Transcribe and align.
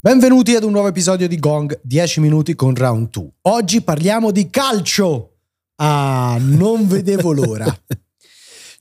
Benvenuti 0.00 0.56
ad 0.56 0.64
un 0.64 0.72
nuovo 0.72 0.88
episodio 0.88 1.28
di 1.28 1.38
Gong 1.38 1.78
10 1.82 2.20
minuti 2.20 2.56
con 2.56 2.74
Round 2.74 3.10
2. 3.10 3.28
Oggi 3.42 3.80
parliamo 3.82 4.32
di 4.32 4.50
calcio. 4.50 5.36
Ah, 5.76 6.36
non 6.40 6.88
vedevo 6.88 7.32
l'ora. 7.32 7.66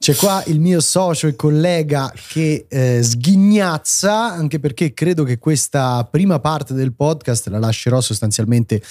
C'è 0.06 0.14
qua 0.14 0.44
il 0.46 0.60
mio 0.60 0.82
socio 0.82 1.26
e 1.26 1.36
collega 1.36 2.14
che 2.30 2.68
eh, 2.70 3.02
sghignazza, 3.02 4.34
anche 4.34 4.60
perché 4.60 4.94
credo 4.94 5.24
che 5.24 5.40
questa 5.40 6.08
prima 6.08 6.38
parte 6.40 6.76
del 6.76 6.94
podcast 6.94 7.48
la 7.48 7.58
lascerò 7.58 8.00
sostanzialmente 8.02 8.84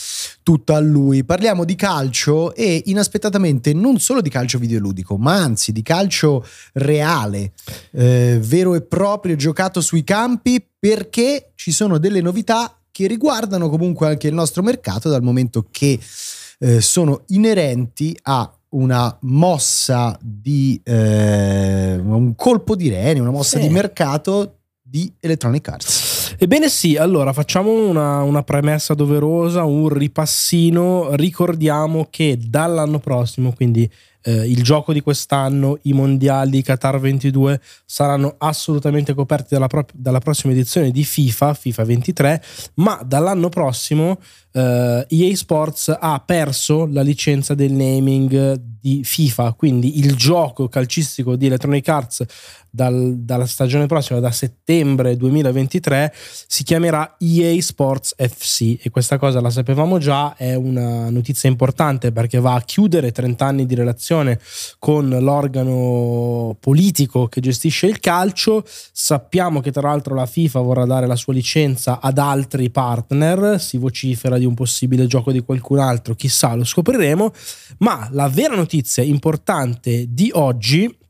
tutta 0.43 0.75
a 0.75 0.81
lui. 0.81 1.23
Parliamo 1.23 1.65
di 1.65 1.77
calcio 1.77 2.53
e 2.53 2.83
inaspettatamente 2.87 3.73
non 3.73 4.01
solo 4.01 4.21
di 4.21 4.29
calcio 4.29 4.59
videoludico, 4.59 5.17
ma 5.17 5.37
anzi 5.37 5.71
di 5.71 5.83
calcio 5.83 6.45
reale, 6.73 7.53
eh, 7.93 8.41
vero 8.43 8.75
e 8.75 8.83
proprio, 8.83 9.37
giocato 9.37 9.81
sui 9.81 10.03
campi, 10.03 10.67
perché 10.77 11.53
ci 11.55 11.71
sono 11.71 11.99
delle 11.99 12.23
novità 12.23 12.77
che 12.91 13.07
riguardano 13.07 13.69
comunque 13.69 14.09
anche 14.09 14.27
il 14.27 14.35
nostro 14.35 14.65
mercato, 14.65 15.09
dal 15.09 15.23
momento 15.23 15.65
che 15.71 15.97
eh, 16.59 16.81
sono 16.81 17.23
inerenti 17.29 18.19
a 18.23 18.53
una 18.75 19.17
mossa 19.23 20.19
di 20.21 20.81
eh, 20.85 21.97
un 21.97 22.35
colpo 22.35 22.75
di 22.77 22.89
rene, 22.89 23.21
una 23.21 23.31
mossa 23.31 23.59
sì. 23.59 23.67
di 23.67 23.73
mercato 23.73 24.59
di 24.83 25.13
Electronic 25.21 25.69
Arts. 25.69 26.37
Ebbene 26.39 26.69
sì, 26.69 26.97
allora 26.97 27.33
facciamo 27.33 27.73
una, 27.89 28.23
una, 28.23 28.43
premessa 28.43 28.95
doverosa, 28.95 29.65
un 29.65 29.89
ripassino, 29.89 31.15
ricordiamo 31.15 32.07
che 32.11 32.39
dall'anno 32.41 32.99
prossimo, 32.99 33.53
quindi 33.53 33.91
eh, 34.27 34.49
il 34.49 34.63
gioco 34.63 34.93
di 34.93 35.03
quest'anno, 35.03 35.79
i 35.83 35.93
mondiali 35.93 36.63
Qatar 36.63 36.99
22 36.99 37.61
saranno 37.85 38.37
assolutamente 38.39 39.13
coperti 39.13 39.49
dalla, 39.53 39.67
pro- 39.67 39.87
dalla 39.93 40.21
prossima 40.21 40.53
edizione 40.53 40.91
di 40.91 41.05
FIFA, 41.05 41.53
FIFA 41.53 41.85
23, 41.85 42.43
ma 42.77 43.01
dall'anno 43.05 43.51
prossimo 43.51 44.19
eh, 44.53 45.07
EA 45.09 45.37
Sports 45.37 45.95
ha 45.99 46.23
perso 46.25 46.87
la 46.87 47.03
licenza 47.03 47.55
del 47.55 47.73
naming 47.73 48.55
di 48.81 49.03
FIFA, 49.03 49.53
quindi 49.55 49.99
il 49.99 50.15
gioco 50.15 50.69
calcistico 50.69 51.37
di 51.37 51.47
Electronic 51.47 51.89
Arts 51.89 52.25
dal, 52.71 53.15
dalla 53.19 53.47
stagione 53.47 53.87
prossima, 53.87 54.21
da 54.21 54.31
settembre 54.31 55.17
2023, 55.17 56.13
si 56.15 56.65
chiamerà 56.65 57.17
EA 57.19 57.61
Sports 57.61 58.15
FC 58.17 58.79
e 58.83 58.91
questa 58.91 59.19
cosa 59.19 59.41
la 59.41 59.51
sapevamo 59.51 59.99
già, 59.99 60.35
è 60.37 60.55
una 60.55 61.09
notizia 61.11 61.49
importante 61.49 62.13
perché 62.13 62.41
va 62.41 62.55
a 62.55 62.61
chiudere 62.61 63.13
30 63.13 63.45
anni 63.45 63.67
di 63.67 63.75
relazione 63.75 64.14
con 64.79 65.09
l'organo 65.09 66.57
politico 66.61 67.27
che 67.27 67.41
gestisce 67.41 67.87
il 67.87 68.01
calcio. 68.01 68.63
Sappiamo 68.67 69.61
che 69.61 69.73
tra 69.73 69.89
l'altro 69.89 70.15
la 70.15 70.27
FIFA 70.27 70.61
vorrà 70.61 70.85
dare 70.85 71.07
la 71.07 71.17
sua 71.17 71.33
licenza 71.33 72.01
ad 72.01 72.19
altri 72.19 72.71
partner, 72.71 73.61
si 73.61 73.79
vocifera 73.79 74.39
di 74.39 74.45
un 74.45 74.55
possibile 74.55 75.07
gioco 75.07 75.33
di 75.33 75.41
qualcun 75.41 75.79
altro, 75.79 76.15
chissà, 76.15 76.55
lo 76.55 76.65
scopriremo, 76.65 77.33
ma 77.79 78.09
la 78.13 78.29
vera 78.29 78.55
notizia 78.55 79.03
importante 79.03 80.07
di 80.09 80.31
oggi 80.35 81.03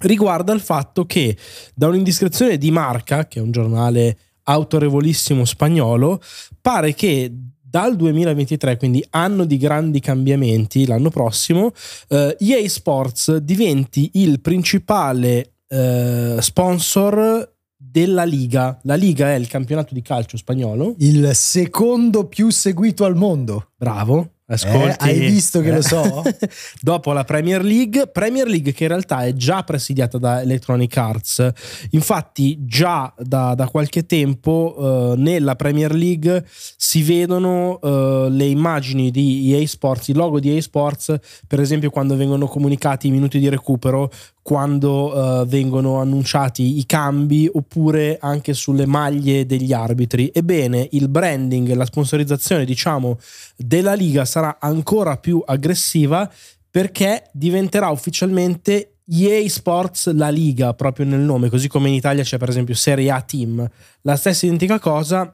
riguarda 0.00 0.52
il 0.52 0.60
fatto 0.60 1.04
che 1.04 1.36
da 1.74 1.88
un'indiscrezione 1.88 2.56
di 2.56 2.70
Marca, 2.70 3.26
che 3.26 3.40
è 3.40 3.42
un 3.42 3.50
giornale 3.50 4.18
autorevolissimo 4.44 5.44
spagnolo, 5.44 6.20
pare 6.60 6.94
che 6.94 7.32
dal 7.68 7.96
2023, 7.96 8.76
quindi 8.76 9.04
anno 9.10 9.44
di 9.44 9.56
grandi 9.58 10.00
cambiamenti, 10.00 10.86
l'anno 10.86 11.10
prossimo, 11.10 11.72
eh, 12.08 12.36
EA 12.38 12.68
Sports 12.68 13.36
diventi 13.36 14.10
il 14.14 14.40
principale 14.40 15.52
eh, 15.68 16.36
sponsor 16.40 17.56
della 17.76 18.24
Liga. 18.24 18.78
La 18.82 18.94
Liga 18.94 19.30
è 19.30 19.34
il 19.34 19.48
campionato 19.48 19.94
di 19.94 20.02
calcio 20.02 20.36
spagnolo. 20.36 20.94
Il 20.98 21.30
secondo 21.34 22.26
più 22.26 22.50
seguito 22.50 23.04
al 23.04 23.16
mondo. 23.16 23.72
Bravo. 23.76 24.37
Ascolti, 24.50 24.88
eh, 24.88 25.10
hai 25.10 25.18
visto 25.18 25.60
che 25.60 25.68
eh. 25.68 25.74
lo 25.74 25.82
so? 25.82 26.22
Dopo 26.80 27.12
la 27.12 27.24
Premier 27.24 27.62
League, 27.62 28.06
Premier 28.06 28.46
League 28.46 28.72
che 28.72 28.84
in 28.84 28.88
realtà 28.88 29.26
è 29.26 29.34
già 29.34 29.62
presidiata 29.62 30.16
da 30.16 30.40
Electronic 30.40 30.96
Arts. 30.96 31.52
Infatti, 31.90 32.56
già 32.64 33.12
da, 33.18 33.54
da 33.54 33.68
qualche 33.68 34.06
tempo 34.06 35.12
eh, 35.12 35.16
nella 35.18 35.54
Premier 35.54 35.92
League 35.94 36.46
si 36.48 37.02
vedono 37.02 37.78
eh, 37.82 38.28
le 38.30 38.46
immagini 38.46 39.10
di 39.10 39.52
EA 39.52 39.66
Sports, 39.66 40.08
il 40.08 40.16
logo 40.16 40.40
di 40.40 40.54
EA 40.54 40.62
Sports, 40.62 41.14
per 41.46 41.60
esempio, 41.60 41.90
quando 41.90 42.16
vengono 42.16 42.46
comunicati 42.46 43.08
i 43.08 43.10
minuti 43.10 43.38
di 43.38 43.50
recupero 43.50 44.10
quando 44.48 45.12
uh, 45.12 45.46
vengono 45.46 46.00
annunciati 46.00 46.78
i 46.78 46.86
cambi 46.86 47.50
oppure 47.52 48.16
anche 48.18 48.54
sulle 48.54 48.86
maglie 48.86 49.44
degli 49.44 49.74
arbitri. 49.74 50.30
Ebbene, 50.32 50.88
il 50.92 51.10
branding, 51.10 51.70
la 51.74 51.84
sponsorizzazione, 51.84 52.64
diciamo, 52.64 53.18
della 53.58 53.92
Liga 53.92 54.24
sarà 54.24 54.56
ancora 54.58 55.18
più 55.18 55.42
aggressiva 55.44 56.32
perché 56.70 57.28
diventerà 57.34 57.88
ufficialmente 57.88 59.00
EA 59.06 59.46
Sports 59.50 60.14
La 60.14 60.30
Liga 60.30 60.72
proprio 60.72 61.04
nel 61.04 61.20
nome, 61.20 61.50
così 61.50 61.68
come 61.68 61.88
in 61.88 61.94
Italia 61.94 62.22
c'è 62.22 62.38
per 62.38 62.48
esempio 62.48 62.74
Serie 62.74 63.10
A 63.10 63.20
Team. 63.20 63.68
La 64.00 64.16
stessa 64.16 64.46
identica 64.46 64.78
cosa 64.78 65.30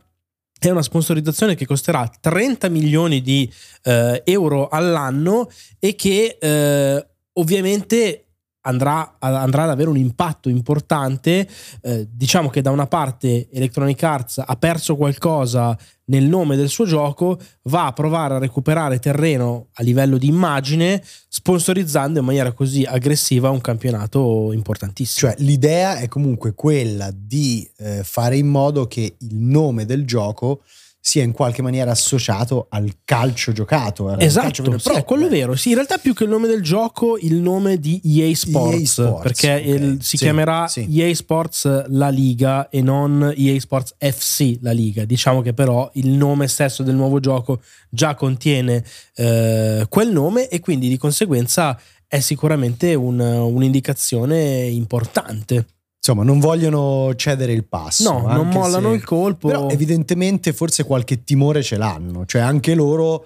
è 0.59 0.71
una 0.71 0.83
sponsorizzazione 0.83 1.55
che 1.55 1.67
costerà 1.67 2.11
30 2.21 2.69
milioni 2.69 3.23
di 3.23 3.49
eh, 3.85 4.23
euro 4.25 4.67
all'anno 4.67 5.49
e 5.79 5.95
che 5.95 6.37
eh, 6.41 7.07
ovviamente 7.35 8.24
andrà, 8.67 9.17
andrà, 9.19 9.65
ad 9.65 9.71
avere 9.71 9.89
un 9.89 9.97
impatto 9.97 10.49
importante. 10.49 11.49
Eh, 11.81 12.09
diciamo 12.11 12.49
che 12.49 12.61
da 12.61 12.71
una 12.71 12.87
parte 12.87 13.49
Electronic 13.51 14.03
Arts 14.03 14.43
ha 14.45 14.57
perso 14.57 14.97
qualcosa 14.97 15.77
nel 16.07 16.25
nome 16.25 16.57
del 16.57 16.69
suo 16.69 16.85
gioco, 16.85 17.39
va 17.65 17.87
a 17.87 17.93
provare 17.93 18.35
a 18.35 18.39
recuperare 18.39 18.99
terreno 18.99 19.69
a 19.75 19.83
livello 19.83 20.19
di 20.19 20.27
immagine, 20.27 21.03
sponsorizzando 21.29 22.19
in 22.19 22.25
maniera 22.25 22.53
così 22.53 22.83
aggressiva 22.83 23.49
un 23.51 23.61
campionato 23.61 24.53
importantissimo. 24.53 25.31
Cioè 25.31 25.43
l'idea 25.43 25.97
è 25.97 26.09
comunque 26.09 26.55
quella 26.55 27.11
di 27.15 27.69
eh, 27.79 28.03
fare 28.05 28.37
in 28.37 28.49
modo 28.49 28.87
che 28.87 29.17
il 29.19 29.37
nome 29.37 29.87
del 29.87 30.05
gioco 30.05 30.63
sia 31.07 31.23
in 31.23 31.33
qualche 31.33 31.61
maniera 31.61 31.91
associato 31.91 32.67
al 32.71 32.91
calcio 33.05 33.53
giocato. 33.53 34.17
Esatto, 34.19 34.63
calcio 34.63 34.79
sì, 34.79 34.93
è 34.93 35.05
quello 35.05 35.29
vero. 35.29 35.55
Sì, 35.55 35.69
in 35.69 35.75
realtà 35.75 35.99
più 35.99 36.15
che 36.15 36.25
il 36.25 36.31
nome 36.31 36.49
del 36.49 36.63
gioco, 36.63 37.19
il 37.19 37.35
nome 37.35 37.79
di 37.79 38.01
EA 38.03 38.35
Sports, 38.35 38.79
EA 38.79 38.87
Sports 38.87 39.23
perché 39.23 39.55
okay. 39.55 39.69
il, 39.69 39.99
si 40.01 40.17
sì, 40.17 40.25
chiamerà 40.25 40.67
sì. 40.67 40.89
EA 40.91 41.15
Sports 41.15 41.89
La 41.89 42.09
Liga 42.09 42.71
e 42.71 42.81
non 42.81 43.35
EA 43.37 43.61
Sports 43.61 43.97
FC 43.99 44.57
La 44.63 44.73
Liga. 44.73 45.05
Diciamo 45.05 45.43
che 45.43 45.53
però 45.53 45.91
il 45.97 46.09
nome 46.09 46.49
stesso 46.49 46.83
del 46.83 46.95
nuovo 46.95 47.21
gioco 47.21 47.61
già 47.91 48.15
contiene 48.15 48.83
eh, 49.17 49.85
quel 49.91 50.11
nome 50.11 50.49
e 50.49 50.61
quindi 50.61 50.89
di 50.89 50.97
conseguenza 50.97 51.79
è 52.07 52.21
sicuramente 52.21 52.95
un, 52.95 53.21
un'indicazione 53.21 54.63
importante 54.69 55.67
insomma, 56.05 56.23
non 56.23 56.39
vogliono 56.39 57.15
cedere 57.15 57.53
il 57.55 57.65
passo. 57.65 58.13
No, 58.13 58.27
non 58.27 58.49
mollano 58.49 58.91
se... 58.91 58.97
il 58.97 59.05
colpo. 59.05 59.49
Però 59.49 59.71
evidentemente 59.71 60.53
forse 60.53 60.85
qualche 60.85 61.25
timore 61.25 61.63
ce 61.63 61.79
l'hanno, 61.79 62.27
cioè 62.27 62.43
anche 62.43 62.75
loro 62.75 63.25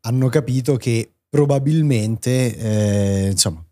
hanno 0.00 0.28
capito 0.28 0.76
che 0.76 1.12
probabilmente, 1.28 2.56
eh, 2.56 3.30
insomma, 3.30 3.64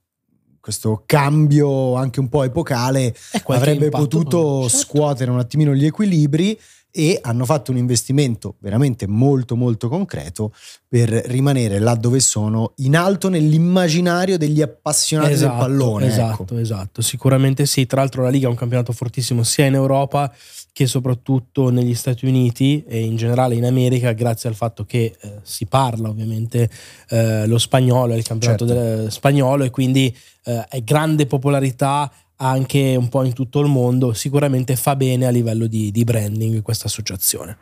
questo 0.60 1.03
cambio 1.04 1.94
anche 1.94 2.20
un 2.20 2.28
po' 2.28 2.44
epocale 2.44 3.15
avrebbe 3.48 3.91
potuto 3.91 4.62
certo. 4.62 4.76
scuotere 4.76 5.31
un 5.31 5.38
attimino 5.38 5.75
gli 5.75 5.84
equilibri 5.84 6.59
e 6.97 7.19
hanno 7.21 7.45
fatto 7.45 7.73
un 7.73 7.77
investimento 7.77 8.55
veramente 8.61 9.09
molto 9.09 9.57
molto 9.57 9.89
concreto 9.89 10.55
per 10.87 11.09
rimanere 11.09 11.81
là 11.81 11.97
dove 11.97 12.21
sono 12.21 12.73
in 12.77 12.97
alto 12.97 13.29
nell'immaginario 13.29 14.39
degli 14.39 14.63
appassionati 14.63 15.33
esatto, 15.33 15.51
del 15.51 15.59
pallone. 15.59 16.07
Esatto, 16.07 16.43
ecco. 16.45 16.59
esatto, 16.59 17.03
sicuramente 17.03 17.67
sì. 17.67 17.85
Tra 17.87 18.01
l'altro 18.01 18.23
la 18.23 18.29
Liga 18.29 18.47
è 18.47 18.51
un 18.51 18.55
campionato 18.55 18.93
fortissimo 18.93 19.43
sia 19.43 19.67
in 19.67 19.75
Europa 19.75 20.33
che 20.73 20.87
soprattutto 20.87 21.71
negli 21.71 21.95
Stati 21.95 22.27
Uniti 22.27 22.85
e 22.87 23.01
in 23.01 23.17
generale 23.17 23.57
in 23.57 23.65
America 23.65 24.13
grazie 24.13 24.49
al 24.49 24.55
fatto 24.55 24.85
che 24.85 25.17
eh, 25.21 25.39
si 25.43 25.67
parla 25.67 26.09
ovviamente 26.09 26.71
eh, 27.09 27.47
lo 27.49 27.59
spagnolo, 27.59 28.13
è 28.13 28.17
il 28.17 28.25
campionato 28.25 28.69
certo. 28.69 28.81
del, 28.81 29.11
spagnolo 29.11 29.65
e 29.65 29.71
quindi 29.71 30.17
eh, 30.45 30.65
è 30.69 30.83
grande 30.85 31.27
popolarità 31.27 32.09
anche 32.36 32.97
un 32.97 33.09
po' 33.09 33.22
in 33.25 33.33
tutto 33.33 33.60
il 33.60 33.69
mondo, 33.69 34.13
sicuramente 34.13 34.77
fa 34.77 34.97
bene 34.97 35.27
a 35.27 35.31
livello 35.31 35.66
di, 35.66 35.91
di 35.91 36.04
branding 36.04 36.63
questa 36.63 36.86
associazione. 36.86 37.59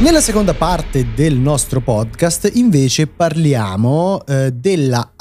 Nella 0.00 0.20
seconda 0.20 0.54
parte 0.54 1.14
del 1.14 1.36
nostro 1.36 1.80
podcast 1.80 2.50
invece 2.54 3.06
parliamo 3.06 4.24
eh, 4.26 4.52
della 4.52 5.12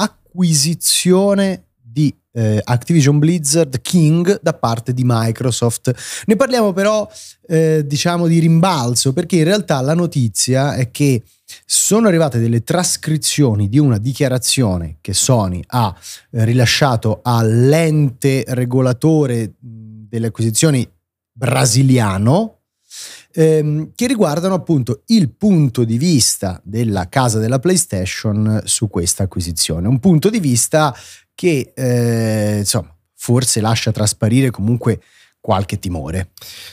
di 1.79 2.13
eh, 2.33 2.59
Activision 2.63 3.19
Blizzard 3.19 3.79
King 3.81 4.39
da 4.41 4.53
parte 4.53 4.93
di 4.93 5.03
Microsoft. 5.05 5.93
Ne 6.25 6.35
parliamo 6.35 6.73
però 6.73 7.07
eh, 7.47 7.83
diciamo 7.85 8.25
di 8.25 8.39
rimbalzo 8.39 9.13
perché 9.13 9.37
in 9.37 9.43
realtà 9.43 9.79
la 9.81 9.93
notizia 9.93 10.73
è 10.75 10.89
che 10.89 11.21
sono 11.65 12.07
arrivate 12.07 12.39
delle 12.39 12.63
trascrizioni 12.63 13.69
di 13.69 13.79
una 13.79 13.97
dichiarazione 13.97 14.97
che 15.01 15.13
Sony 15.13 15.61
ha 15.67 15.95
eh, 16.31 16.45
rilasciato 16.45 17.21
all'ente 17.23 18.43
regolatore 18.47 19.53
delle 19.59 20.27
acquisizioni 20.27 20.87
brasiliano 21.31 22.59
ehm, 23.33 23.91
che 23.95 24.07
riguardano 24.07 24.53
appunto 24.53 25.03
il 25.07 25.31
punto 25.31 25.83
di 25.83 25.97
vista 25.97 26.61
della 26.63 27.09
casa 27.09 27.39
della 27.39 27.59
PlayStation 27.59 28.61
su 28.65 28.89
questa 28.89 29.23
acquisizione. 29.23 29.87
Un 29.87 29.99
punto 29.99 30.29
di 30.29 30.39
vista 30.39 30.95
che 31.33 31.71
eh, 31.75 32.57
insomma 32.59 32.95
forse 33.15 33.61
lascia 33.61 33.91
trasparire 33.91 34.51
comunque 34.51 35.01
qualche 35.43 35.77
timore. 35.77 36.29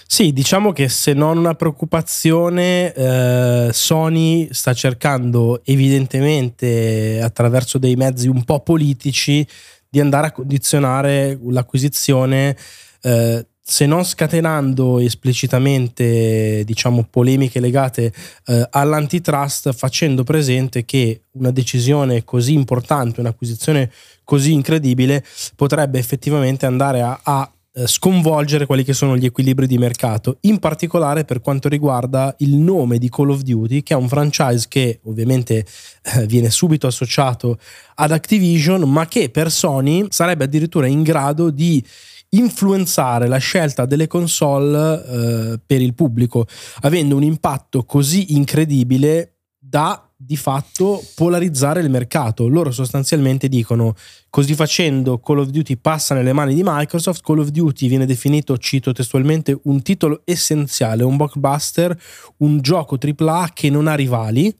Sì, 0.06 0.32
diciamo 0.32 0.70
che 0.70 0.88
se 0.88 1.12
non 1.12 1.38
una 1.38 1.54
preoccupazione, 1.54 2.94
eh, 2.94 3.70
Sony 3.72 4.46
sta 4.52 4.72
cercando 4.74 5.60
evidentemente 5.64 7.20
attraverso 7.20 7.78
dei 7.78 7.96
mezzi 7.96 8.28
un 8.28 8.44
po' 8.44 8.60
politici 8.60 9.44
di 9.88 9.98
andare 9.98 10.28
a 10.28 10.30
condizionare 10.30 11.36
l'acquisizione 11.48 12.56
eh, 13.02 13.44
se 13.60 13.86
non 13.86 14.04
scatenando 14.04 15.00
esplicitamente 15.00 16.62
diciamo 16.64 17.06
polemiche 17.10 17.60
legate 17.60 18.12
eh, 18.46 18.66
all'antitrust 18.70 19.72
facendo 19.72 20.22
presente 20.22 20.84
che 20.84 21.22
una 21.32 21.50
decisione 21.50 22.24
così 22.24 22.52
importante 22.52 23.20
un'acquisizione 23.20 23.90
così 24.24 24.52
incredibile 24.52 25.24
potrebbe 25.56 25.98
effettivamente 25.98 26.66
andare 26.66 27.00
a, 27.00 27.20
a 27.22 27.52
sconvolgere 27.84 28.66
quelli 28.66 28.82
che 28.82 28.92
sono 28.92 29.16
gli 29.16 29.24
equilibri 29.24 29.66
di 29.66 29.78
mercato, 29.78 30.38
in 30.42 30.58
particolare 30.58 31.24
per 31.24 31.40
quanto 31.40 31.68
riguarda 31.68 32.34
il 32.38 32.56
nome 32.56 32.98
di 32.98 33.08
Call 33.08 33.30
of 33.30 33.42
Duty, 33.42 33.82
che 33.82 33.94
è 33.94 33.96
un 33.96 34.08
franchise 34.08 34.66
che 34.68 35.00
ovviamente 35.04 35.64
eh, 36.02 36.26
viene 36.26 36.50
subito 36.50 36.86
associato 36.86 37.58
ad 37.94 38.10
Activision, 38.10 38.82
ma 38.90 39.06
che 39.06 39.30
per 39.30 39.50
Sony 39.50 40.06
sarebbe 40.08 40.44
addirittura 40.44 40.86
in 40.86 41.02
grado 41.02 41.50
di 41.50 41.84
influenzare 42.30 43.26
la 43.26 43.38
scelta 43.38 43.86
delle 43.86 44.06
console 44.06 45.04
eh, 45.52 45.60
per 45.64 45.80
il 45.80 45.94
pubblico, 45.94 46.46
avendo 46.80 47.16
un 47.16 47.22
impatto 47.22 47.84
così 47.84 48.34
incredibile 48.34 49.39
da 49.70 50.04
di 50.16 50.36
fatto 50.36 51.02
polarizzare 51.14 51.80
il 51.80 51.88
mercato. 51.88 52.48
Loro 52.48 52.72
sostanzialmente 52.72 53.48
dicono 53.48 53.94
così 54.28 54.54
facendo 54.54 55.20
Call 55.20 55.38
of 55.38 55.48
Duty 55.48 55.76
passa 55.76 56.14
nelle 56.14 56.32
mani 56.32 56.54
di 56.54 56.62
Microsoft, 56.64 57.22
Call 57.22 57.38
of 57.38 57.48
Duty 57.48 57.86
viene 57.86 58.04
definito, 58.04 58.58
cito 58.58 58.92
testualmente, 58.92 59.58
un 59.64 59.80
titolo 59.80 60.22
essenziale, 60.24 61.04
un 61.04 61.16
blockbuster, 61.16 61.96
un 62.38 62.60
gioco 62.60 62.98
AAA 63.00 63.50
che 63.54 63.70
non 63.70 63.86
ha 63.86 63.94
rivali 63.94 64.54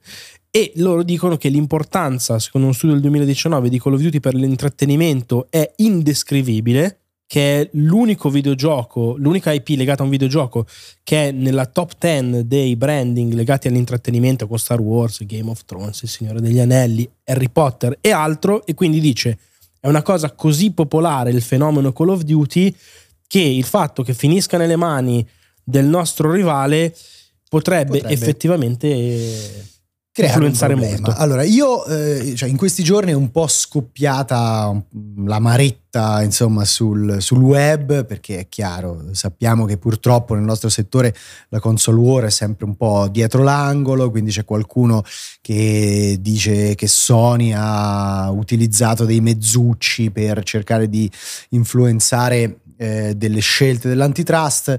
e 0.49 0.71
loro 0.77 1.03
dicono 1.03 1.35
che 1.37 1.49
l'importanza, 1.49 2.39
secondo 2.39 2.67
un 2.67 2.73
studio 2.73 2.93
del 2.93 3.03
2019 3.03 3.69
di 3.69 3.79
Call 3.79 3.93
of 3.93 4.01
Duty 4.01 4.19
per 4.21 4.33
l'intrattenimento 4.33 5.47
è 5.49 5.73
indescrivibile 5.77 7.00
che 7.31 7.61
è 7.61 7.69
l'unico 7.75 8.29
videogioco, 8.29 9.15
l'unica 9.17 9.53
IP 9.53 9.69
legata 9.69 10.01
a 10.01 10.03
un 10.03 10.11
videogioco 10.11 10.65
che 11.01 11.29
è 11.29 11.31
nella 11.31 11.65
top 11.65 11.93
10 11.97 12.45
dei 12.45 12.75
branding 12.75 13.31
legati 13.31 13.69
all'intrattenimento 13.69 14.47
con 14.47 14.59
Star 14.59 14.81
Wars, 14.81 15.25
Game 15.25 15.49
of 15.49 15.63
Thrones, 15.63 16.01
Il 16.01 16.09
Signore 16.09 16.41
degli 16.41 16.59
Anelli, 16.59 17.09
Harry 17.23 17.47
Potter 17.47 17.97
e 18.01 18.11
altro, 18.11 18.65
e 18.65 18.73
quindi 18.73 18.99
dice 18.99 19.37
è 19.79 19.87
una 19.87 20.01
cosa 20.01 20.31
così 20.31 20.73
popolare 20.73 21.31
il 21.31 21.41
fenomeno 21.41 21.93
Call 21.93 22.09
of 22.09 22.23
Duty 22.23 22.75
che 23.27 23.39
il 23.39 23.63
fatto 23.63 24.03
che 24.03 24.13
finisca 24.13 24.57
nelle 24.57 24.75
mani 24.75 25.25
del 25.63 25.85
nostro 25.85 26.33
rivale 26.33 26.93
potrebbe, 27.47 27.99
potrebbe. 27.99 28.13
effettivamente 28.13 29.69
creare 30.13 30.45
influenzare 30.45 30.75
molto. 30.75 31.13
Allora, 31.15 31.43
io 31.43 31.85
eh, 31.85 32.33
cioè 32.35 32.49
in 32.49 32.57
questi 32.57 32.83
giorni 32.83 33.11
è 33.11 33.15
un 33.15 33.31
po' 33.31 33.47
scoppiata 33.47 34.83
l'amaretta 35.25 36.21
insomma 36.21 36.65
sul, 36.65 37.21
sul, 37.21 37.39
web 37.41 38.05
perché 38.05 38.39
è 38.39 38.49
chiaro, 38.49 39.05
sappiamo 39.11 39.65
che 39.65 39.77
purtroppo 39.77 40.33
nel 40.33 40.43
nostro 40.43 40.69
settore 40.69 41.15
la 41.49 41.59
console 41.59 41.99
war 41.99 42.23
è 42.25 42.29
sempre 42.29 42.65
un 42.65 42.75
po' 42.75 43.07
dietro 43.09 43.41
l'angolo, 43.43 44.09
quindi 44.11 44.31
c'è 44.31 44.43
qualcuno 44.43 45.03
che 45.39 46.17
dice 46.19 46.75
che 46.75 46.87
Sony 46.87 47.53
ha 47.55 48.29
utilizzato 48.31 49.05
dei 49.05 49.21
mezzucci 49.21 50.11
per 50.11 50.43
cercare 50.43 50.89
di 50.89 51.09
influenzare 51.49 52.59
eh, 52.77 53.13
delle 53.15 53.39
scelte 53.39 53.87
dell'antitrust. 53.87 54.77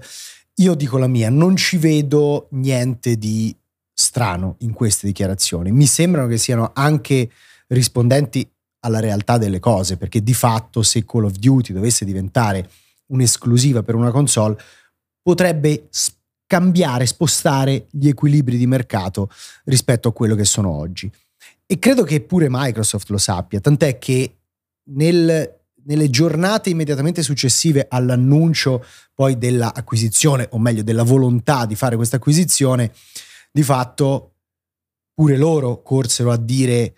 Io 0.57 0.75
dico 0.75 0.99
la 0.99 1.07
mia, 1.07 1.31
non 1.31 1.57
ci 1.57 1.79
vedo 1.79 2.49
niente 2.51 3.17
di 3.17 3.57
strano 4.13 4.57
in 4.59 4.75
queste 4.75 5.07
dichiarazioni. 5.07 5.73
Mi 5.73 5.87
sembrano 5.87 6.29
che 6.29 6.37
siano 6.37 6.73
anche 6.75 7.31
rispondenti 7.69 8.47
alla 8.81 9.01
realtà 9.01 9.39
delle 9.39 9.59
cose, 9.59 9.97
perché 9.97 10.23
di 10.23 10.35
fatto 10.35 10.83
se 10.83 11.07
Call 11.07 11.25
of 11.25 11.37
Duty 11.37 11.73
dovesse 11.73 12.05
diventare 12.05 12.69
un'esclusiva 13.07 13.83
per 13.83 13.95
una 13.95 14.11
console, 14.11 14.59
potrebbe 15.23 15.89
cambiare, 16.47 17.07
spostare 17.07 17.87
gli 17.91 18.09
equilibri 18.09 18.59
di 18.59 18.67
mercato 18.67 19.31
rispetto 19.65 20.09
a 20.09 20.13
quello 20.13 20.35
che 20.35 20.45
sono 20.45 20.71
oggi. 20.71 21.11
E 21.65 21.79
credo 21.79 22.03
che 22.03 22.21
pure 22.21 22.49
Microsoft 22.51 23.09
lo 23.09 23.17
sappia, 23.17 23.61
tant'è 23.61 23.97
che 23.97 24.37
nel, 24.91 25.61
nelle 25.85 26.11
giornate 26.11 26.69
immediatamente 26.69 27.23
successive 27.23 27.87
all'annuncio 27.89 28.85
poi 29.15 29.39
dell'acquisizione, 29.39 30.49
o 30.51 30.59
meglio 30.59 30.83
della 30.83 31.03
volontà 31.03 31.65
di 31.65 31.77
fare 31.77 31.97
questa 31.97 32.17
acquisizione, 32.17 32.93
di 33.53 33.63
fatto 33.63 34.37
pure 35.15 35.37
loro 35.37 35.83
corsero 35.83 36.33
a 36.33 36.37
dire 36.37 36.95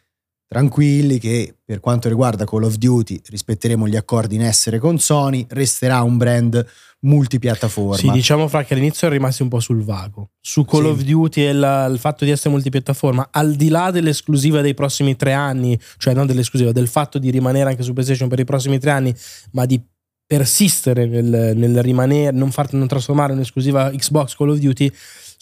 tranquilli 0.46 1.18
che 1.18 1.56
per 1.64 1.80
quanto 1.80 2.08
riguarda 2.08 2.44
Call 2.44 2.62
of 2.62 2.76
Duty 2.76 3.20
rispetteremo 3.28 3.88
gli 3.88 3.96
accordi 3.96 4.36
in 4.36 4.42
essere 4.42 4.78
con 4.78 5.00
Sony, 5.00 5.44
resterà 5.48 6.02
un 6.02 6.16
brand 6.16 6.64
multipiattaforma. 7.00 7.96
Sì, 7.96 8.10
diciamo 8.10 8.46
fra 8.46 8.62
che 8.62 8.74
all'inizio 8.74 9.08
è 9.08 9.10
rimasti 9.10 9.42
un 9.42 9.48
po' 9.48 9.58
sul 9.58 9.82
vago. 9.82 10.30
Su 10.40 10.64
Call 10.64 10.84
sì. 10.84 10.86
of 10.86 11.02
Duty 11.02 11.42
e 11.42 11.52
la, 11.52 11.86
il 11.86 11.98
fatto 11.98 12.24
di 12.24 12.30
essere 12.30 12.50
multipiattaforma, 12.50 13.28
al 13.32 13.54
di 13.54 13.68
là 13.68 13.90
dell'esclusiva 13.90 14.60
dei 14.60 14.74
prossimi 14.74 15.16
tre 15.16 15.32
anni, 15.32 15.78
cioè 15.98 16.14
non 16.14 16.26
dell'esclusiva, 16.26 16.70
del 16.70 16.88
fatto 16.88 17.18
di 17.18 17.30
rimanere 17.30 17.70
anche 17.70 17.82
su 17.82 17.92
PlayStation 17.92 18.28
per 18.28 18.38
i 18.38 18.44
prossimi 18.44 18.78
tre 18.78 18.90
anni, 18.90 19.14
ma 19.52 19.66
di 19.66 19.82
persistere 20.26 21.06
nel, 21.06 21.52
nel 21.54 21.82
rimanere, 21.82 22.34
non, 22.34 22.50
far, 22.50 22.72
non 22.72 22.86
trasformare 22.86 23.32
un'esclusiva 23.32 23.90
Xbox 23.90 24.34
Call 24.34 24.50
of 24.50 24.58
Duty, 24.58 24.90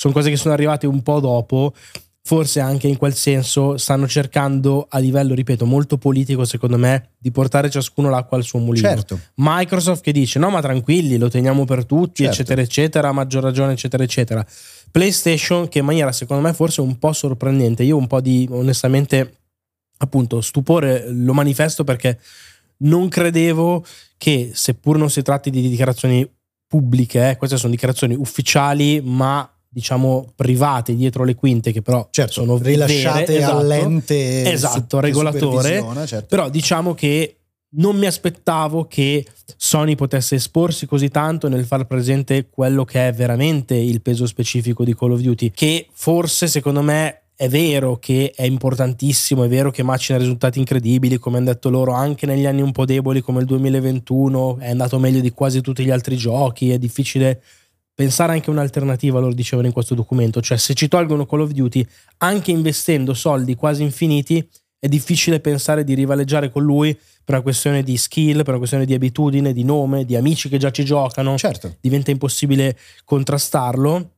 sono 0.02 0.14
cose 0.14 0.30
che 0.30 0.36
sono 0.36 0.52
arrivate 0.52 0.88
un 0.88 1.00
po' 1.00 1.20
dopo. 1.20 1.72
Forse 2.24 2.60
anche 2.60 2.86
in 2.86 2.96
quel 2.96 3.14
senso 3.14 3.76
stanno 3.76 4.06
cercando 4.06 4.86
a 4.88 4.98
livello, 4.98 5.34
ripeto, 5.34 5.64
molto 5.64 5.96
politico, 5.98 6.44
secondo 6.44 6.76
me, 6.76 7.10
di 7.18 7.30
portare 7.30 7.68
ciascuno 7.68 8.10
l'acqua 8.10 8.36
al 8.36 8.44
suo 8.44 8.58
mulino. 8.60 8.88
Certo. 8.88 9.18
Microsoft 9.36 10.02
che 10.02 10.12
dice: 10.12 10.38
no, 10.38 10.50
ma 10.50 10.60
tranquilli, 10.60 11.18
lo 11.18 11.28
teniamo 11.28 11.64
per 11.64 11.84
tutti, 11.84 12.22
certo. 12.24 12.32
eccetera, 12.32 12.60
eccetera, 12.62 13.08
a 13.08 13.12
maggior 13.12 13.42
ragione, 13.42 13.72
eccetera, 13.72 14.02
eccetera. 14.02 14.46
PlayStation, 14.90 15.68
che 15.68 15.78
in 15.80 15.84
maniera 15.84 16.10
secondo 16.12 16.42
me 16.42 16.52
forse 16.52 16.80
un 16.80 16.98
po' 16.98 17.12
sorprendente. 17.12 17.82
Io 17.84 17.96
un 17.96 18.06
po' 18.06 18.20
di 18.20 18.48
onestamente, 18.50 19.38
appunto, 19.98 20.40
stupore 20.40 21.10
lo 21.10 21.32
manifesto 21.32 21.84
perché 21.84 22.18
non 22.78 23.08
credevo 23.08 23.84
che, 24.16 24.50
seppur 24.52 24.96
non 24.96 25.10
si 25.10 25.22
tratti 25.22 25.50
di 25.50 25.68
dichiarazioni 25.68 26.28
pubbliche, 26.66 27.30
eh, 27.30 27.36
queste 27.36 27.56
sono 27.56 27.72
dichiarazioni 27.72 28.14
ufficiali, 28.14 29.00
ma 29.00 29.48
diciamo 29.72 30.32
private 30.36 30.94
dietro 30.94 31.24
le 31.24 31.34
quinte 31.34 31.72
che 31.72 31.80
però 31.80 32.06
certo, 32.10 32.32
sono 32.32 32.58
rilasciate 32.58 33.24
vere, 33.24 33.38
esatto, 33.38 33.56
all'ente 33.56 34.52
esatto, 34.52 35.00
regolatore 35.00 35.82
certo. 36.06 36.26
però 36.28 36.50
diciamo 36.50 36.92
che 36.92 37.36
non 37.74 37.96
mi 37.96 38.04
aspettavo 38.04 38.84
che 38.84 39.26
Sony 39.56 39.94
potesse 39.94 40.34
esporsi 40.34 40.84
così 40.84 41.08
tanto 41.08 41.48
nel 41.48 41.64
far 41.64 41.86
presente 41.86 42.48
quello 42.50 42.84
che 42.84 43.08
è 43.08 43.12
veramente 43.14 43.74
il 43.74 44.02
peso 44.02 44.26
specifico 44.26 44.84
di 44.84 44.94
Call 44.94 45.12
of 45.12 45.20
Duty 45.20 45.50
che 45.52 45.86
forse 45.90 46.48
secondo 46.48 46.82
me 46.82 47.22
è 47.34 47.48
vero 47.48 47.96
che 47.96 48.30
è 48.36 48.44
importantissimo, 48.44 49.42
è 49.42 49.48
vero 49.48 49.72
che 49.72 49.82
macina 49.82 50.16
risultati 50.16 50.60
incredibili, 50.60 51.18
come 51.18 51.38
hanno 51.38 51.46
detto 51.46 51.70
loro, 51.70 51.92
anche 51.92 52.24
negli 52.24 52.46
anni 52.46 52.62
un 52.62 52.70
po' 52.70 52.84
deboli 52.84 53.20
come 53.20 53.40
il 53.40 53.46
2021, 53.46 54.58
è 54.60 54.70
andato 54.70 55.00
meglio 55.00 55.18
di 55.18 55.32
quasi 55.32 55.60
tutti 55.60 55.82
gli 55.82 55.90
altri 55.90 56.16
giochi, 56.16 56.70
è 56.70 56.78
difficile 56.78 57.42
pensare 57.94 58.32
anche 58.32 58.50
un'alternativa, 58.50 59.18
loro 59.18 59.34
dicevano 59.34 59.68
in 59.68 59.72
questo 59.72 59.94
documento, 59.94 60.40
cioè 60.40 60.56
se 60.56 60.74
ci 60.74 60.88
tolgono 60.88 61.26
Call 61.26 61.40
of 61.40 61.50
Duty, 61.50 61.86
anche 62.18 62.50
investendo 62.50 63.14
soldi 63.14 63.54
quasi 63.54 63.82
infiniti, 63.82 64.46
è 64.78 64.88
difficile 64.88 65.38
pensare 65.38 65.84
di 65.84 65.94
rivaleggiare 65.94 66.50
con 66.50 66.64
lui 66.64 66.92
per 67.24 67.34
una 67.34 67.42
questione 67.42 67.84
di 67.84 67.96
skill, 67.96 68.38
per 68.38 68.48
una 68.48 68.58
questione 68.58 68.84
di 68.84 68.94
abitudine, 68.94 69.52
di 69.52 69.62
nome, 69.62 70.04
di 70.04 70.16
amici 70.16 70.48
che 70.48 70.58
già 70.58 70.72
ci 70.72 70.84
giocano. 70.84 71.38
Certo. 71.38 71.76
Diventa 71.80 72.10
impossibile 72.10 72.76
contrastarlo, 73.04 74.10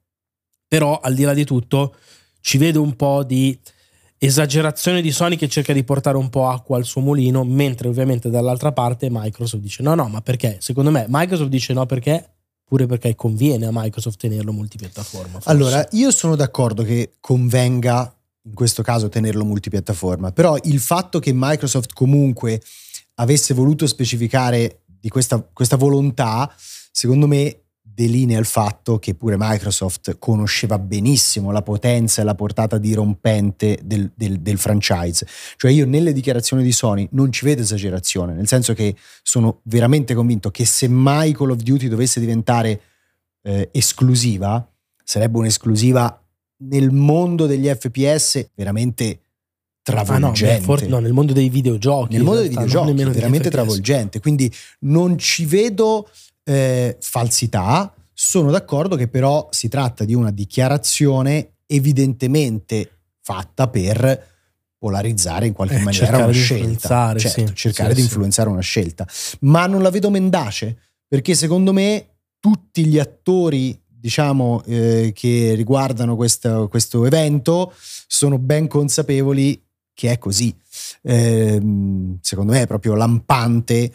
però 0.67 0.99
al 1.01 1.15
di 1.15 1.23
là 1.25 1.35
di 1.35 1.45
tutto 1.45 1.97
ci 2.41 2.57
vedo 2.57 2.81
un 2.81 2.97
po' 2.97 3.25
di 3.25 3.59
esagerazione 4.17 5.03
di 5.03 5.13
Sony 5.13 5.37
che 5.37 5.49
cerca 5.49 5.75
di 5.75 5.85
portare 5.85 6.17
un 6.17 6.31
po' 6.31 6.49
acqua 6.49 6.79
al 6.79 6.85
suo 6.85 7.03
mulino, 7.03 7.45
mentre 7.45 7.89
ovviamente 7.89 8.31
dall'altra 8.31 8.73
parte 8.73 9.09
Microsoft 9.11 9.63
dice 9.63 9.83
no, 9.83 9.95
no, 9.95 10.09
ma 10.09 10.23
perché? 10.23 10.57
Secondo 10.61 10.91
me 10.91 11.05
Microsoft 11.09 11.51
dice 11.51 11.75
no 11.75 11.85
perché 11.85 12.34
pure 12.65 12.87
perché 12.87 13.15
conviene 13.15 13.67
a 13.67 13.71
Microsoft 13.73 14.19
tenerlo 14.19 14.53
multipiattaforma. 14.53 15.33
Forse. 15.33 15.51
Allora, 15.51 15.87
io 15.93 16.11
sono 16.11 16.35
d'accordo 16.37 16.83
che 16.83 17.15
convenga 17.21 18.15
in 18.47 18.55
questo 18.55 18.83
caso 18.83 19.09
tenerlo 19.09 19.45
multipiattaforma, 19.45 20.33
però 20.33 20.57
il 20.65 20.81
fatto 20.81 21.19
che 21.19 21.33
Microsoft 21.35 21.93
comunque 21.93 22.61
avesse 23.15 23.55
voluto 23.55 23.87
specificare 23.87 24.83
di 24.87 25.09
questa, 25.09 25.41
questa 25.53 25.77
volontà, 25.77 26.53
secondo 26.91 27.27
me 27.27 27.64
delinea 27.95 28.39
il 28.41 28.45
fatto 28.45 28.99
che 28.99 29.15
pure 29.15 29.37
Microsoft 29.39 30.19
conosceva 30.19 30.79
benissimo 30.79 31.53
la 31.53 31.63
potenza 31.63 32.21
e 32.21 32.25
la 32.25 32.35
portata 32.35 32.77
dirompente 32.77 33.79
del, 33.85 34.11
del, 34.15 34.41
del, 34.41 34.59
franchise. 34.59 35.27
Cioè 35.57 35.71
io 35.71 35.87
nelle 35.87 36.13
dichiarazioni 36.13 36.65
di 36.65 36.73
Sony 36.73 37.09
non 37.13 37.31
ci 37.31 37.45
vedo 37.45 37.63
esagerazione, 37.63 38.35
nel 38.35 38.49
senso 38.49 38.75
che 38.75 38.97
sono 39.23 39.61
veramente 39.65 40.15
convinto 40.15 40.51
che 40.51 40.65
se 40.65 40.89
mai 40.89 41.33
Call 41.33 41.51
of 41.51 41.61
Duty 41.61 41.87
dovesse 41.87 42.19
diventare 42.19 42.81
eh, 43.43 43.69
esclusiva, 43.73 44.67
sarebbe 45.05 45.39
un'esclusiva 45.39 46.21
nel 46.57 46.91
mondo 46.91 47.47
degli 47.47 47.69
FPS 47.69 48.51
veramente 48.55 49.21
travolgente. 49.83 50.51
Ah 50.51 50.59
no, 50.59 50.65
for- 50.65 50.87
no, 50.89 50.99
nel 50.99 51.13
mondo 51.13 51.33
dei 51.33 51.49
videogiochi. 51.49 52.15
Nel 52.15 52.25
mondo 52.25 52.41
dei 52.41 52.49
videogiochi, 52.49 52.93
veramente 52.93 53.51
travolgente. 53.51 54.19
Quindi 54.19 54.53
non 54.81 55.17
ci 55.19 55.45
vedo 55.45 56.09
eh, 56.45 56.97
falsità. 57.01 57.93
Sono 58.13 58.51
d'accordo 58.51 58.97
che 58.97 59.09
però 59.09 59.49
si 59.51 59.69
tratta 59.69 60.05
di 60.05 60.15
una 60.15 60.31
dichiarazione 60.31 61.55
evidentemente 61.67 62.91
fatta 63.21 63.69
per 63.69 64.33
polarizzare 64.79 65.47
in 65.47 65.53
qualche 65.55 65.77
eh, 65.77 65.83
maniera 65.83 66.19
una 66.19 66.31
scelta, 66.31 67.15
certo, 67.17 67.47
sì, 67.47 67.55
cercare 67.55 67.91
sì, 67.91 67.97
di 67.97 68.03
influenzare 68.03 68.49
sì. 68.49 68.53
una 68.53 68.63
scelta, 68.63 69.07
ma 69.41 69.67
non 69.67 69.83
la 69.83 69.91
vedo 69.91 70.11
mendace 70.11 70.79
perché 71.09 71.35
secondo 71.35 71.73
me 71.73 72.09
tutti 72.39 72.85
gli 72.87 72.99
attori 72.99 73.81
diciamo 73.87 74.63
eh, 74.67 75.13
che 75.15 75.55
riguardano 75.55 76.15
questo, 76.15 76.69
questo 76.69 77.07
evento 77.07 77.73
sono 78.07 78.39
ben 78.39 78.69
consapevoli 78.69 79.63
che 79.95 80.11
è 80.11 80.19
così. 80.19 80.55
Eh, 81.03 82.17
secondo 82.21 82.53
me 82.53 82.63
è 82.63 82.67
proprio 82.67 82.95
lampante 82.95 83.91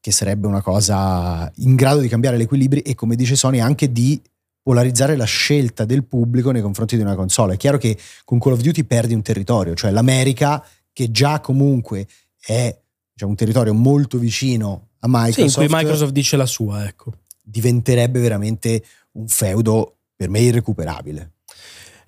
che 0.00 0.12
sarebbe 0.12 0.46
una 0.46 0.62
cosa 0.62 1.50
in 1.56 1.74
grado 1.74 2.00
di 2.00 2.08
cambiare 2.08 2.38
gli 2.38 2.42
equilibri 2.42 2.80
e 2.80 2.94
come 2.94 3.16
dice 3.16 3.36
Sony 3.36 3.60
anche 3.60 3.92
di 3.92 4.20
polarizzare 4.62 5.16
la 5.16 5.24
scelta 5.24 5.84
del 5.84 6.04
pubblico 6.04 6.50
nei 6.50 6.62
confronti 6.62 6.96
di 6.96 7.02
una 7.02 7.14
console. 7.14 7.54
È 7.54 7.56
chiaro 7.56 7.78
che 7.78 7.98
con 8.24 8.38
Call 8.38 8.54
of 8.54 8.60
Duty 8.60 8.84
perdi 8.84 9.14
un 9.14 9.22
territorio, 9.22 9.74
cioè 9.74 9.90
l'America 9.90 10.64
che 10.92 11.10
già 11.10 11.40
comunque 11.40 12.06
è 12.40 12.76
diciamo, 13.12 13.30
un 13.30 13.36
territorio 13.36 13.74
molto 13.74 14.18
vicino 14.18 14.88
a 15.00 15.08
Microsoft. 15.08 15.48
Sì, 15.48 15.60
in 15.60 15.66
cui 15.66 15.76
Microsoft 15.76 16.12
dice 16.12 16.36
la 16.36 16.46
sua, 16.46 16.86
ecco. 16.86 17.12
Diventerebbe 17.42 18.20
veramente 18.20 18.84
un 19.12 19.26
feudo 19.28 19.96
per 20.14 20.28
me 20.28 20.40
irrecuperabile. 20.40 21.32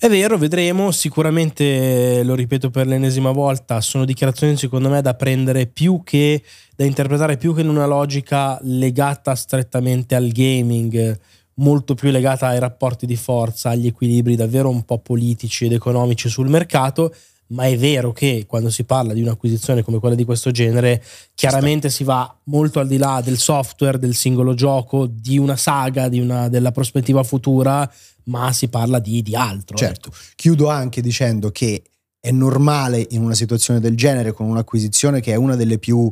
È 0.02 0.08
vero, 0.08 0.36
vedremo, 0.36 0.90
sicuramente 0.90 2.24
lo 2.24 2.34
ripeto 2.34 2.70
per 2.70 2.88
l'ennesima 2.88 3.30
volta, 3.30 3.80
sono 3.80 4.04
dichiarazioni 4.04 4.56
secondo 4.56 4.88
me 4.88 5.00
da 5.00 5.14
prendere 5.14 5.66
più 5.68 6.00
che 6.02 6.42
da 6.74 6.84
interpretare 6.84 7.36
più 7.36 7.54
che 7.54 7.60
in 7.60 7.68
una 7.68 7.86
logica 7.86 8.58
legata 8.62 9.36
strettamente 9.36 10.16
al 10.16 10.30
gaming, 10.30 11.16
molto 11.54 11.94
più 11.94 12.10
legata 12.10 12.48
ai 12.48 12.58
rapporti 12.58 13.06
di 13.06 13.14
forza, 13.14 13.70
agli 13.70 13.86
equilibri 13.86 14.34
davvero 14.34 14.70
un 14.70 14.82
po' 14.82 14.98
politici 14.98 15.66
ed 15.66 15.72
economici 15.72 16.28
sul 16.28 16.48
mercato, 16.48 17.14
ma 17.52 17.64
è 17.64 17.76
vero 17.76 18.12
che 18.12 18.44
quando 18.46 18.70
si 18.70 18.84
parla 18.84 19.12
di 19.12 19.22
un'acquisizione 19.22 19.82
come 19.82 19.98
quella 19.98 20.14
di 20.14 20.24
questo 20.24 20.50
genere, 20.50 21.02
chiaramente 21.34 21.90
si 21.90 22.02
va 22.04 22.34
molto 22.44 22.80
al 22.80 22.88
di 22.88 22.96
là 22.96 23.20
del 23.22 23.38
software, 23.38 23.98
del 23.98 24.14
singolo 24.14 24.54
gioco, 24.54 25.06
di 25.06 25.38
una 25.38 25.56
saga, 25.56 26.08
di 26.08 26.18
una, 26.18 26.48
della 26.48 26.72
prospettiva 26.72 27.22
futura, 27.22 27.90
ma 28.24 28.52
si 28.52 28.68
parla 28.68 28.98
di, 28.98 29.22
di 29.22 29.34
altro. 29.34 29.76
Certo, 29.76 30.08
ecco. 30.08 30.18
chiudo 30.34 30.68
anche 30.68 31.00
dicendo 31.00 31.50
che 31.50 31.82
è 32.18 32.30
normale 32.30 33.06
in 33.10 33.22
una 33.22 33.34
situazione 33.34 33.80
del 33.80 33.96
genere, 33.96 34.32
con 34.32 34.46
un'acquisizione 34.46 35.20
che 35.20 35.32
è 35.32 35.36
una 35.36 35.56
delle 35.56 35.78
più 35.78 36.10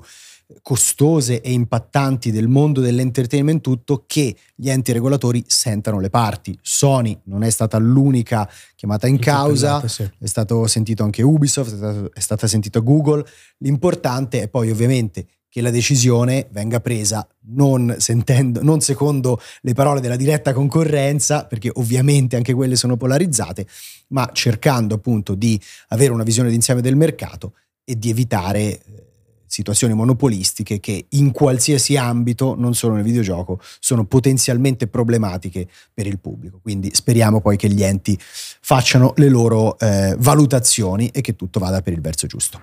costose 0.62 1.40
e 1.40 1.52
impattanti 1.52 2.30
del 2.30 2.48
mondo 2.48 2.80
dell'entertainment 2.80 3.60
tutto 3.60 4.04
che 4.06 4.36
gli 4.54 4.68
enti 4.70 4.92
regolatori 4.92 5.44
sentano 5.46 6.00
le 6.00 6.10
parti. 6.10 6.58
Sony 6.62 7.18
non 7.24 7.42
è 7.42 7.50
stata 7.50 7.78
l'unica 7.78 8.48
chiamata 8.74 9.06
in 9.06 9.18
causa, 9.18 9.86
sì. 9.86 10.08
è 10.18 10.26
stato 10.26 10.66
sentito 10.66 11.02
anche 11.02 11.22
Ubisoft, 11.22 11.72
è, 11.72 11.76
stato, 11.76 12.10
è 12.12 12.20
stata 12.20 12.46
sentita 12.46 12.80
Google. 12.80 13.24
L'importante 13.58 14.42
è 14.42 14.48
poi 14.48 14.70
ovviamente 14.70 15.26
che 15.50 15.60
la 15.60 15.70
decisione 15.70 16.46
venga 16.52 16.78
presa 16.78 17.26
non, 17.46 17.96
sentendo, 17.98 18.62
non 18.62 18.80
secondo 18.80 19.40
le 19.62 19.74
parole 19.74 20.00
della 20.00 20.14
diretta 20.14 20.52
concorrenza, 20.52 21.44
perché 21.44 21.70
ovviamente 21.74 22.36
anche 22.36 22.54
quelle 22.54 22.76
sono 22.76 22.96
polarizzate, 22.96 23.66
ma 24.08 24.30
cercando 24.32 24.94
appunto 24.94 25.34
di 25.34 25.60
avere 25.88 26.12
una 26.12 26.22
visione 26.22 26.50
d'insieme 26.50 26.80
del 26.80 26.94
mercato 26.94 27.54
e 27.84 27.98
di 27.98 28.10
evitare 28.10 28.60
eh, 28.60 29.09
situazioni 29.50 29.94
monopolistiche 29.94 30.78
che 30.78 31.06
in 31.08 31.32
qualsiasi 31.32 31.96
ambito, 31.96 32.54
non 32.56 32.72
solo 32.72 32.94
nel 32.94 33.02
videogioco, 33.02 33.60
sono 33.80 34.04
potenzialmente 34.04 34.86
problematiche 34.86 35.66
per 35.92 36.06
il 36.06 36.20
pubblico. 36.20 36.60
Quindi 36.62 36.90
speriamo 36.94 37.40
poi 37.40 37.56
che 37.56 37.68
gli 37.68 37.82
enti 37.82 38.16
facciano 38.20 39.12
le 39.16 39.28
loro 39.28 39.76
eh, 39.78 40.14
valutazioni 40.16 41.08
e 41.08 41.20
che 41.20 41.34
tutto 41.34 41.58
vada 41.58 41.82
per 41.82 41.92
il 41.92 42.00
verso 42.00 42.28
giusto. 42.28 42.60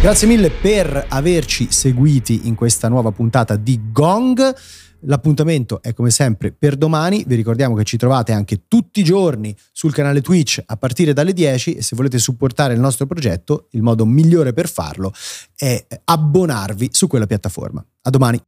Grazie 0.00 0.28
mille 0.28 0.50
per 0.50 1.06
averci 1.08 1.72
seguiti 1.72 2.42
in 2.44 2.54
questa 2.54 2.88
nuova 2.88 3.10
puntata 3.10 3.56
di 3.56 3.80
Gong. 3.90 4.54
L'appuntamento 5.06 5.82
è 5.82 5.92
come 5.92 6.10
sempre 6.10 6.52
per 6.52 6.76
domani, 6.76 7.24
vi 7.26 7.34
ricordiamo 7.34 7.74
che 7.74 7.84
ci 7.84 7.96
trovate 7.96 8.32
anche 8.32 8.62
tutti 8.68 9.00
i 9.00 9.04
giorni 9.04 9.54
sul 9.72 9.92
canale 9.92 10.22
Twitch 10.22 10.62
a 10.64 10.76
partire 10.76 11.12
dalle 11.12 11.32
10 11.32 11.74
e 11.74 11.82
se 11.82 11.94
volete 11.94 12.18
supportare 12.18 12.74
il 12.74 12.80
nostro 12.80 13.06
progetto 13.06 13.68
il 13.72 13.82
modo 13.82 14.06
migliore 14.06 14.52
per 14.52 14.68
farlo 14.68 15.12
è 15.54 15.86
abbonarvi 16.04 16.88
su 16.92 17.06
quella 17.06 17.26
piattaforma. 17.26 17.84
A 18.02 18.10
domani! 18.10 18.40